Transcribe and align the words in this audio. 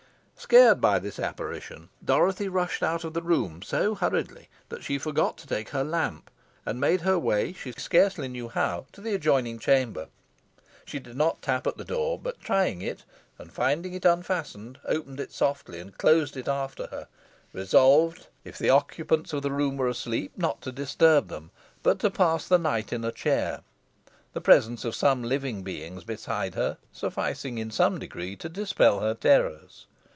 Scared 0.43 0.81
by 0.81 0.97
this 0.97 1.19
apparition, 1.19 1.89
Dorothy 2.03 2.47
rushed 2.47 2.81
out 2.81 3.03
of 3.03 3.13
the 3.13 3.21
room 3.21 3.61
so 3.61 3.93
hurriedly 3.93 4.49
that 4.69 4.83
she 4.83 4.97
forgot 4.97 5.37
to 5.37 5.45
take 5.47 5.69
her 5.69 5.83
lamp, 5.83 6.31
and 6.65 6.79
made 6.81 7.01
her 7.01 7.17
way, 7.19 7.53
she 7.53 7.71
scarcely 7.73 8.27
knew 8.27 8.49
how, 8.49 8.87
to 8.91 9.01
the 9.01 9.13
adjoining 9.13 9.59
chamber. 9.59 10.07
She 10.83 10.97
did 10.97 11.15
not 11.15 11.43
tap 11.43 11.67
at 11.67 11.77
the 11.77 11.85
door, 11.85 12.17
but 12.17 12.41
trying 12.41 12.81
it, 12.81 13.05
and 13.37 13.53
finding 13.53 13.93
it 13.93 14.03
unfastened, 14.03 14.79
opened 14.83 15.19
it 15.19 15.31
softly, 15.31 15.79
and 15.79 15.95
closed 15.95 16.35
it 16.35 16.47
after 16.47 16.87
her, 16.87 17.07
resolved 17.53 18.25
if 18.43 18.57
the 18.57 18.71
occupants 18.71 19.33
of 19.33 19.43
the 19.43 19.51
room 19.51 19.77
were 19.77 19.87
asleep 19.87 20.31
not 20.35 20.59
to 20.63 20.71
disturb 20.71 21.27
them, 21.27 21.51
but 21.83 21.99
to 21.99 22.09
pass 22.09 22.47
the 22.47 22.57
night 22.57 22.91
in 22.91 23.05
a 23.05 23.11
chair, 23.11 23.61
the 24.33 24.41
presence 24.41 24.83
of 24.85 24.95
some 24.95 25.21
living 25.21 25.61
beings 25.61 26.03
beside 26.03 26.55
her 26.55 26.79
sufficing, 26.91 27.59
in 27.59 27.69
some 27.69 27.99
degree, 27.99 28.35
to 28.35 28.49
dispel 28.49 29.01
her 29.01 29.13
terrors. 29.13 29.85